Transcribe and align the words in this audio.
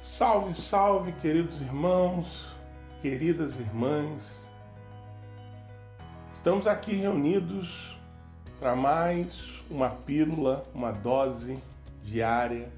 Salve, 0.00 0.54
salve, 0.54 1.12
queridos 1.12 1.60
irmãos, 1.60 2.48
queridas 3.02 3.54
irmãs. 3.60 4.24
Estamos 6.32 6.66
aqui 6.66 6.94
reunidos 6.94 7.98
para 8.58 8.74
mais 8.74 9.62
uma 9.70 9.90
pílula, 9.90 10.64
uma 10.74 10.90
dose 10.90 11.58
diária 12.02 12.72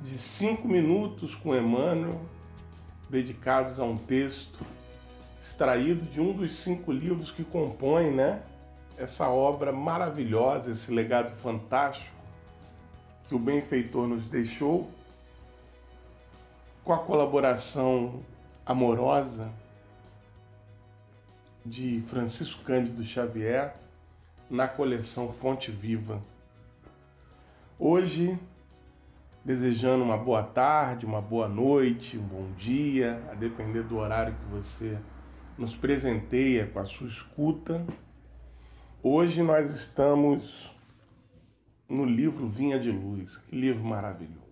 de 0.00 0.16
cinco 0.16 0.68
minutos 0.68 1.34
com 1.34 1.56
Emmanuel, 1.56 2.20
dedicados 3.10 3.80
a 3.80 3.82
um 3.82 3.96
texto 3.96 4.64
extraído 5.42 6.06
de 6.06 6.20
um 6.20 6.32
dos 6.32 6.54
cinco 6.54 6.92
livros 6.92 7.32
que 7.32 7.42
compõem, 7.42 8.12
né, 8.12 8.42
essa 8.96 9.28
obra 9.28 9.72
maravilhosa, 9.72 10.70
esse 10.70 10.94
legado 10.94 11.32
fantástico 11.38 12.14
que 13.26 13.34
o 13.34 13.40
benfeitor 13.40 14.06
nos 14.06 14.28
deixou 14.28 14.88
com 16.84 16.92
a 16.92 16.98
colaboração 16.98 18.22
amorosa 18.66 19.48
de 21.64 22.02
Francisco 22.08 22.64
Cândido 22.64 23.04
Xavier 23.04 23.76
na 24.50 24.66
coleção 24.66 25.32
Fonte 25.32 25.70
Viva. 25.70 26.20
Hoje, 27.78 28.36
desejando 29.44 30.02
uma 30.02 30.18
boa 30.18 30.42
tarde, 30.42 31.06
uma 31.06 31.20
boa 31.20 31.48
noite, 31.48 32.18
um 32.18 32.26
bom 32.26 32.50
dia, 32.58 33.22
a 33.30 33.34
depender 33.34 33.84
do 33.84 33.98
horário 33.98 34.34
que 34.34 34.44
você 34.46 34.98
nos 35.56 35.76
presenteia 35.76 36.66
com 36.66 36.80
a 36.80 36.84
sua 36.84 37.06
escuta. 37.06 37.86
Hoje 39.00 39.40
nós 39.40 39.70
estamos 39.70 40.68
no 41.88 42.04
livro 42.04 42.48
Vinha 42.48 42.78
de 42.78 42.90
Luz. 42.90 43.36
Que 43.36 43.54
livro 43.54 43.84
maravilhoso. 43.84 44.51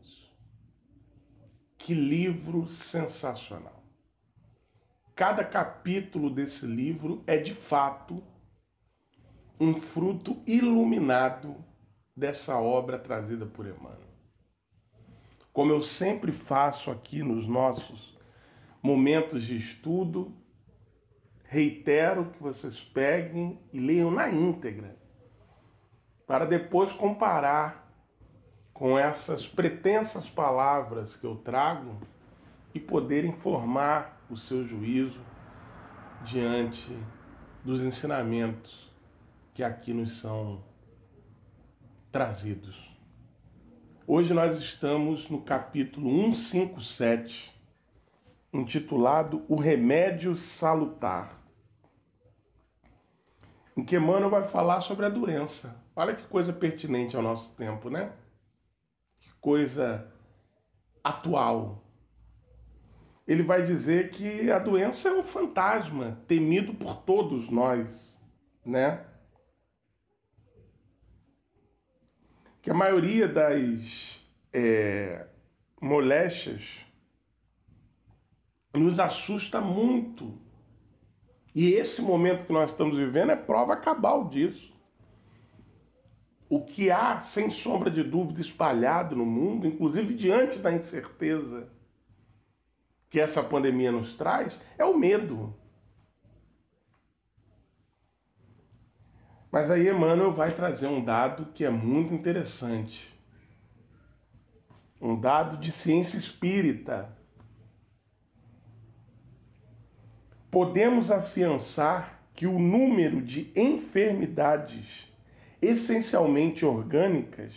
Que 1.83 1.95
livro 1.95 2.69
sensacional! 2.69 3.83
Cada 5.17 5.43
capítulo 5.43 6.29
desse 6.29 6.67
livro 6.67 7.25
é 7.27 7.39
de 7.39 7.55
fato 7.55 8.23
um 9.59 9.75
fruto 9.75 10.39
iluminado 10.47 11.57
dessa 12.15 12.59
obra 12.59 12.99
trazida 12.99 13.47
por 13.47 13.67
Emmanuel. 13.67 14.11
Como 15.55 15.73
eu 15.73 15.81
sempre 15.81 16.33
faço 16.33 16.91
aqui 16.91 17.23
nos 17.23 17.49
nossos 17.49 18.15
momentos 18.83 19.43
de 19.43 19.57
estudo, 19.57 20.37
reitero 21.45 22.31
que 22.31 22.43
vocês 22.43 22.79
peguem 22.79 23.59
e 23.73 23.81
leiam 23.81 24.11
na 24.11 24.29
íntegra, 24.29 24.99
para 26.27 26.45
depois 26.45 26.93
comparar 26.93 27.90
com 28.81 28.99
essas 28.99 29.47
pretensas 29.47 30.31
palavras 30.31 31.15
que 31.15 31.27
eu 31.27 31.37
trago 31.37 32.01
e 32.73 32.81
poder 32.81 33.27
informar 33.27 34.19
o 34.31 34.39
seu 34.39 34.67
juízo 34.67 35.21
diante 36.25 36.89
dos 37.63 37.83
ensinamentos 37.83 38.91
que 39.53 39.63
aqui 39.63 39.93
nos 39.93 40.17
são 40.17 40.65
trazidos. 42.11 42.97
Hoje 44.07 44.33
nós 44.33 44.57
estamos 44.57 45.29
no 45.29 45.43
capítulo 45.43 46.09
157, 46.09 47.55
intitulado 48.51 49.45
O 49.47 49.57
Remédio 49.57 50.35
Salutar, 50.35 51.39
em 53.77 53.85
que 53.85 53.97
Emmanuel 53.97 54.31
vai 54.31 54.45
falar 54.45 54.81
sobre 54.81 55.05
a 55.05 55.11
doença. 55.11 55.77
Olha 55.95 56.15
que 56.15 56.23
coisa 56.23 56.51
pertinente 56.51 57.15
ao 57.15 57.23
nosso 57.23 57.55
tempo, 57.55 57.91
né? 57.91 58.11
Coisa 59.41 60.07
atual. 61.03 61.85
Ele 63.27 63.43
vai 63.43 63.63
dizer 63.63 64.11
que 64.11 64.51
a 64.51 64.59
doença 64.59 65.09
é 65.09 65.13
um 65.13 65.23
fantasma 65.23 66.21
temido 66.27 66.75
por 66.75 66.97
todos 67.03 67.49
nós, 67.49 68.19
né? 68.65 69.05
Que 72.61 72.71
a 72.71 72.75
maioria 72.75 73.27
das 73.29 74.21
é, 74.53 75.27
moléstias 75.81 76.85
nos 78.75 78.99
assusta 79.01 79.61
muito. 79.61 80.39
E 81.55 81.73
esse 81.73 82.03
momento 82.03 82.45
que 82.45 82.53
nós 82.53 82.71
estamos 82.71 82.97
vivendo 82.97 83.31
é 83.31 83.37
prova 83.37 83.77
cabal 83.77 84.29
disso 84.29 84.80
o 86.51 86.61
que 86.61 86.91
há, 86.91 87.21
sem 87.21 87.49
sombra 87.49 87.89
de 87.89 88.03
dúvida, 88.03 88.41
espalhado 88.41 89.15
no 89.15 89.25
mundo, 89.25 89.69
inclusive 89.69 90.13
diante 90.13 90.59
da 90.59 90.73
incerteza 90.73 91.69
que 93.09 93.21
essa 93.21 93.41
pandemia 93.41 93.93
nos 93.93 94.17
traz, 94.17 94.61
é 94.77 94.85
o 94.85 94.99
medo. 94.99 95.55
Mas 99.51 99.71
aí 99.71 99.89
Emmanuel 99.89 100.33
vai 100.33 100.53
trazer 100.53 100.89
um 100.89 101.05
dado 101.05 101.47
que 101.53 101.65
é 101.65 101.71
muito 101.71 102.13
interessante. 102.13 103.17
Um 105.01 105.19
dado 105.19 105.57
de 105.57 105.71
ciência 105.71 106.19
espírita. 106.19 107.17
Podemos 110.51 111.13
afiançar 111.13 112.21
que 112.35 112.47
o 112.47 112.59
número 112.59 113.23
de 113.23 113.53
enfermidades 113.55 115.10
essencialmente 115.61 116.65
orgânicas, 116.65 117.53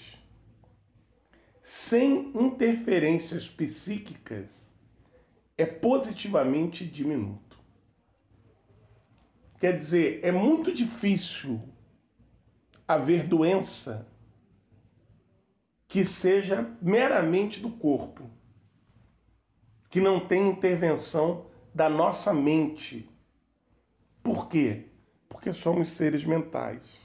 sem 1.62 2.32
interferências 2.36 3.48
psíquicas, 3.48 4.62
é 5.58 5.66
positivamente 5.66 6.86
diminuto. 6.86 7.58
Quer 9.60 9.78
dizer, 9.78 10.20
é 10.24 10.32
muito 10.32 10.74
difícil 10.74 11.62
haver 12.86 13.26
doença 13.26 14.06
que 15.88 16.04
seja 16.04 16.70
meramente 16.82 17.62
do 17.62 17.70
corpo, 17.70 18.30
que 19.90 20.02
não 20.02 20.20
tenha 20.28 20.50
intervenção 20.50 21.46
da 21.74 21.88
nossa 21.88 22.34
mente. 22.34 23.10
Por 24.22 24.50
quê? 24.50 24.88
Porque 25.30 25.54
somos 25.54 25.92
seres 25.92 26.26
mentais 26.26 27.03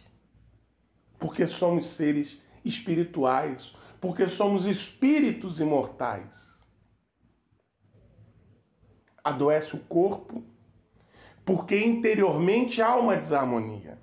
porque 1.19 1.47
somos 1.47 1.87
seres 1.87 2.41
espirituais, 2.65 3.75
porque 4.01 4.29
somos 4.29 4.67
espíritos 4.67 5.61
imortais. 5.61 6.49
Adoece 9.23 9.77
o 9.77 9.81
corpo, 9.81 10.45
porque 11.45 11.85
interiormente 11.85 12.81
há 12.81 12.95
uma 12.97 13.17
desarmonia. 13.17 13.99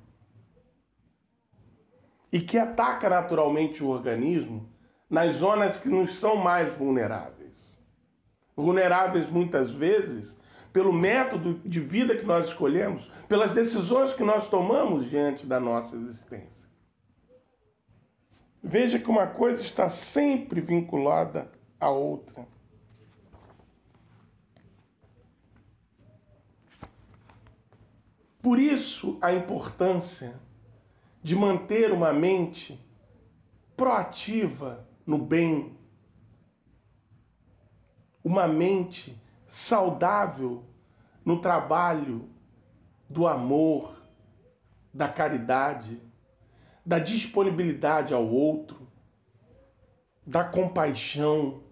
E 2.32 2.42
que 2.42 2.58
ataca 2.58 3.10
naturalmente 3.10 3.84
o 3.84 3.88
organismo 3.88 4.70
nas 5.10 5.36
zonas 5.38 5.78
que 5.78 5.88
nos 5.88 6.16
são 6.16 6.36
mais 6.36 6.72
vulneráveis. 6.74 7.80
Vulneráveis 8.56 9.30
muitas 9.30 9.72
vezes 9.72 10.36
pelo 10.74 10.92
método 10.92 11.62
de 11.64 11.80
vida 11.80 12.18
que 12.18 12.26
nós 12.26 12.48
escolhemos, 12.48 13.10
pelas 13.30 13.52
decisões 13.52 14.12
que 14.12 14.24
nós 14.24 14.48
tomamos 14.50 15.10
diante 15.10 15.46
da 15.46 15.58
nossa 15.58 15.96
existência. 15.96 16.65
Veja 18.68 18.98
que 18.98 19.12
uma 19.12 19.28
coisa 19.28 19.62
está 19.62 19.88
sempre 19.88 20.60
vinculada 20.60 21.52
à 21.80 21.88
outra. 21.88 22.48
Por 28.42 28.58
isso 28.58 29.20
a 29.22 29.32
importância 29.32 30.42
de 31.22 31.36
manter 31.36 31.92
uma 31.92 32.12
mente 32.12 32.84
proativa 33.78 34.90
no 35.06 35.20
bem, 35.20 35.78
uma 38.24 38.48
mente 38.48 39.16
saudável 39.48 40.64
no 41.24 41.40
trabalho 41.40 42.28
do 43.08 43.28
amor, 43.28 44.02
da 44.92 45.08
caridade 45.08 46.02
da 46.86 47.00
disponibilidade 47.00 48.14
ao 48.14 48.28
outro, 48.28 48.88
da 50.26 50.44
compaixão, 50.44 51.64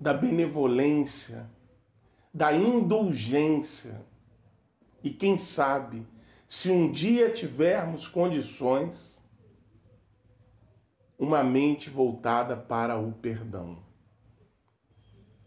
da 0.00 0.12
benevolência, 0.12 1.48
da 2.34 2.52
indulgência. 2.52 4.04
E 5.02 5.10
quem 5.10 5.38
sabe, 5.38 6.06
se 6.48 6.70
um 6.70 6.90
dia 6.90 7.32
tivermos 7.32 8.08
condições, 8.08 9.22
uma 11.16 11.44
mente 11.44 11.88
voltada 11.88 12.56
para 12.56 12.98
o 12.98 13.12
perdão. 13.12 13.78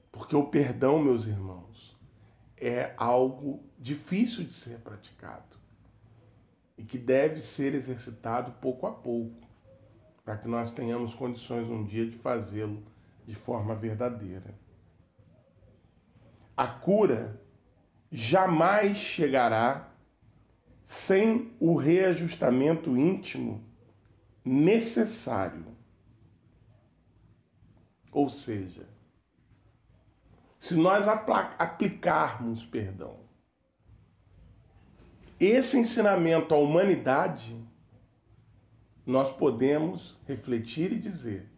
Porque 0.09 0.36
o 0.36 0.45
perdão, 0.45 1.00
meus 1.00 1.25
irmãos, 1.25 1.97
é 2.56 2.94
algo 2.95 3.62
difícil 3.77 4.45
de 4.45 4.53
ser 4.53 4.80
praticado 4.80 5.65
e 6.77 6.83
que 6.83 6.98
deve 6.98 7.39
ser 7.39 7.74
exercitado 7.74 8.51
pouco 8.54 8.86
a 8.88 8.92
pouco, 8.92 9.48
para 10.24 10.38
que 10.38 10.48
nós 10.48 10.72
tenhamos 10.72 11.13
condições 11.13 11.69
um 11.69 11.83
dia 11.83 12.06
de 12.06 12.18
fazê-lo 12.18 12.83
de 13.25 13.36
forma 13.36 13.75
verdadeira. 13.75 14.54
A 16.57 16.68
cura 16.68 17.39
jamais 18.12 18.98
chegará 18.98 19.92
sem 20.83 21.54
o 21.60 21.75
reajustamento 21.75 22.95
íntimo 22.95 23.63
necessário. 24.44 25.66
Ou 28.12 28.30
seja, 28.30 28.88
se 30.60 30.75
nós 30.75 31.07
aplicarmos, 31.07 32.66
perdão, 32.66 33.19
esse 35.40 35.78
ensinamento 35.78 36.54
à 36.54 36.58
humanidade, 36.58 37.60
nós 39.06 39.32
podemos 39.32 40.18
refletir 40.26 40.92
e 40.92 41.00
dizer: 41.00 41.52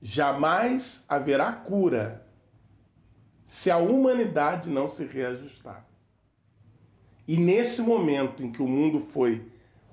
jamais 0.00 1.04
haverá 1.08 1.52
cura 1.52 2.26
se 3.46 3.70
a 3.70 3.78
humanidade 3.78 4.70
não 4.70 4.88
se 4.88 5.04
reajustar. 5.04 5.86
E 7.26 7.36
nesse 7.36 7.80
momento 7.80 8.44
em 8.44 8.50
que 8.50 8.62
o 8.62 8.68
mundo 8.68 9.00
foi 9.00 9.50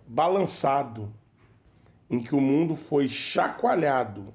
balançado, 0.07 1.13
em 2.09 2.21
que 2.21 2.35
o 2.35 2.41
mundo 2.41 2.75
foi 2.75 3.07
chacoalhado, 3.07 4.33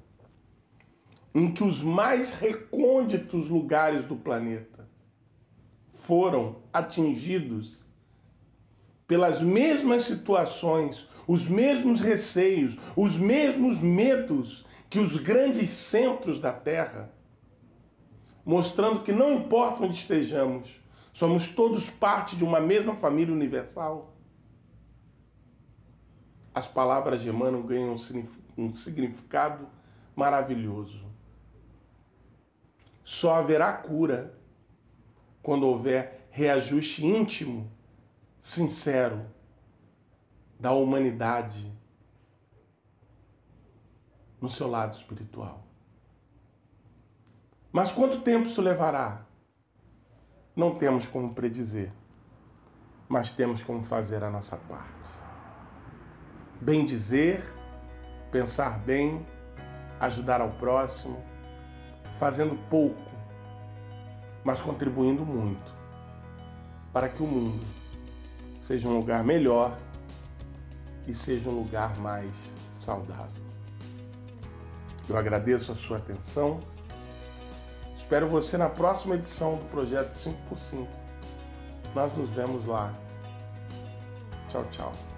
em 1.33 1.51
que 1.51 1.63
os 1.63 1.81
mais 1.81 2.31
recônditos 2.31 3.49
lugares 3.49 4.05
do 4.05 4.15
planeta 4.15 4.87
foram 5.91 6.61
atingidos 6.71 7.82
pelas 9.13 9.43
mesmas 9.43 10.05
situações, 10.05 11.07
os 11.27 11.47
mesmos 11.47 12.01
receios, 12.01 12.75
os 12.95 13.15
mesmos 13.15 13.79
medos 13.79 14.65
que 14.89 14.97
os 14.97 15.17
grandes 15.17 15.69
centros 15.69 16.41
da 16.41 16.51
Terra, 16.51 17.13
mostrando 18.43 19.03
que 19.03 19.11
não 19.11 19.35
importa 19.35 19.83
onde 19.83 19.93
estejamos, 19.93 20.81
Somos 21.13 21.47
todos 21.47 21.91
parte 21.91 22.35
de 22.35 22.43
uma 22.43 22.59
mesma 22.59 22.95
família 22.95 23.31
universal. 23.31 24.15
As 26.55 26.67
palavras 26.67 27.21
de 27.21 27.29
Emmanuel 27.29 27.61
ganham 27.61 27.95
um 28.57 28.71
significado 28.71 29.67
maravilhoso. 30.15 31.05
Só 33.03 33.35
haverá 33.35 33.73
cura 33.73 34.35
quando 35.43 35.67
houver 35.67 36.27
reajuste 36.31 37.05
íntimo, 37.05 37.69
sincero, 38.43 39.25
da 40.59 40.71
humanidade 40.71 41.73
no 44.39 44.47
seu 44.47 44.69
lado 44.69 44.93
espiritual. 44.93 45.65
Mas 47.71 47.91
quanto 47.91 48.21
tempo 48.21 48.45
isso 48.45 48.61
levará? 48.61 49.25
não 50.55 50.75
temos 50.75 51.07
como 51.07 51.33
predizer, 51.33 51.91
mas 53.09 53.31
temos 53.31 53.63
como 53.63 53.83
fazer 53.83 54.23
a 54.23 54.29
nossa 54.29 54.55
parte. 54.55 55.11
Bem 56.61 56.85
dizer, 56.85 57.43
pensar 58.31 58.77
bem, 58.79 59.25
ajudar 59.99 60.41
ao 60.41 60.51
próximo, 60.51 61.21
fazendo 62.17 62.55
pouco, 62.69 63.01
mas 64.43 64.61
contribuindo 64.61 65.25
muito, 65.25 65.73
para 66.93 67.09
que 67.09 67.23
o 67.23 67.27
mundo 67.27 67.65
seja 68.63 68.87
um 68.87 68.97
lugar 68.97 69.23
melhor 69.23 69.77
e 71.07 71.13
seja 71.13 71.47
um 71.49 71.59
lugar 71.59 71.95
mais 71.99 72.33
saudável. 72.77 73.43
Eu 75.07 75.17
agradeço 75.17 75.71
a 75.71 75.75
sua 75.75 75.97
atenção 75.97 76.59
Espero 78.03 78.27
você 78.27 78.57
na 78.57 78.69
próxima 78.69 79.15
edição 79.15 79.55
do 79.55 79.65
projeto 79.71 80.11
5x5. 80.11 80.85
Nós 81.95 82.15
nos 82.17 82.29
vemos 82.31 82.65
lá. 82.65 82.93
Tchau, 84.49 84.65
tchau. 84.71 85.12